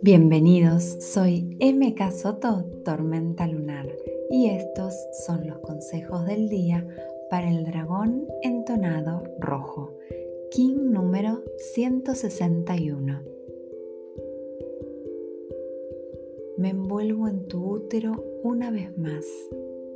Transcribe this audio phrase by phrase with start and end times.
[0.00, 3.88] Bienvenidos, soy MK Soto, Tormenta Lunar,
[4.30, 4.94] y estos
[5.26, 6.86] son los consejos del día
[7.28, 9.96] para el dragón entonado rojo,
[10.52, 11.42] King número
[11.74, 13.22] 161.
[16.58, 19.26] Me envuelvo en tu útero una vez más.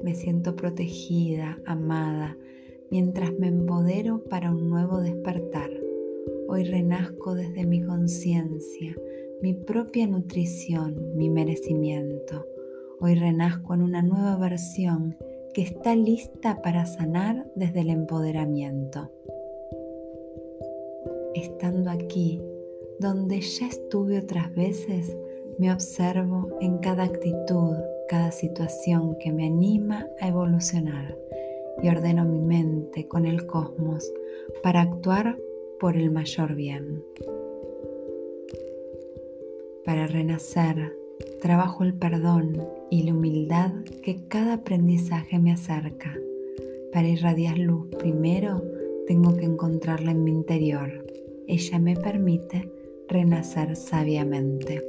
[0.03, 2.37] Me siento protegida, amada,
[2.91, 5.70] mientras me empodero para un nuevo despertar.
[6.48, 8.96] Hoy renazco desde mi conciencia
[9.41, 12.46] mi propia nutrición, mi merecimiento.
[13.01, 15.16] Hoy renazco en una nueva versión
[15.55, 19.10] que está lista para sanar desde el empoderamiento.
[21.34, 22.43] Estando aquí,
[22.98, 25.16] donde ya estuve otras veces,
[25.59, 27.77] me observo en cada actitud,
[28.09, 31.16] cada situación que me anima a evolucionar
[31.83, 34.12] y ordeno mi mente con el cosmos
[34.62, 35.38] para actuar
[35.79, 37.02] por el mayor bien.
[39.85, 40.96] Para renacer,
[41.41, 46.15] trabajo el perdón y la humildad que cada aprendizaje me acerca.
[46.93, 48.63] Para irradiar luz primero,
[49.07, 51.07] tengo que encontrarla en mi interior.
[51.46, 52.71] Ella me permite
[53.09, 54.85] renacer sabiamente.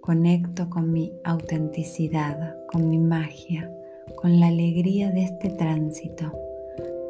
[0.00, 3.70] Conecto con mi autenticidad, con mi magia,
[4.16, 6.32] con la alegría de este tránsito.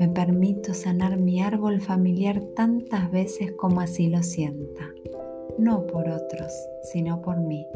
[0.00, 4.94] Me permito sanar mi árbol familiar tantas veces como así lo sienta
[5.58, 7.66] no por otros, sino por mí.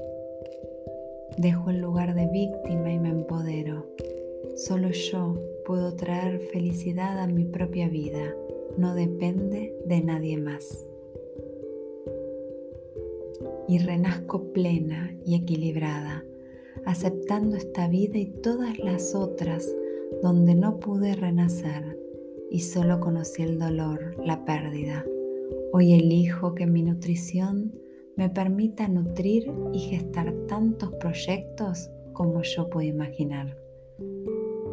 [1.37, 3.87] Dejo el lugar de víctima y me empodero.
[4.57, 8.35] Solo yo puedo traer felicidad a mi propia vida,
[8.77, 10.87] no depende de nadie más.
[13.69, 16.25] Y renazco plena y equilibrada,
[16.87, 19.69] aceptando esta vida y todas las otras
[20.23, 21.99] donde no pude renacer
[22.51, 25.05] y solo conocí el dolor, la pérdida
[25.71, 27.75] Hoy elijo que mi nutrición
[28.17, 33.55] me permita nutrir y gestar tantos proyectos como yo puedo imaginar.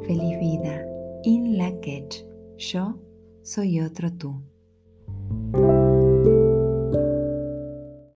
[0.03, 0.85] Feliz vida,
[1.23, 1.73] in la
[2.57, 2.97] Yo
[3.41, 4.41] soy otro tú.